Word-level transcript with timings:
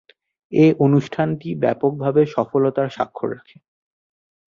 এ 0.51 0.65
অনুষ্ঠানটি 0.85 1.49
ব্যাপকভাবে 1.63 2.21
সফলতার 2.35 2.87
স্বাক্ষর 2.89 3.29
রাখে। 3.33 3.57